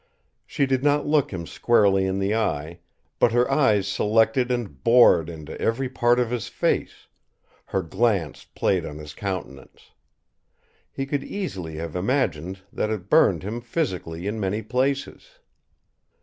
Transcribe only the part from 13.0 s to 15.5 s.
burned him physically in many places.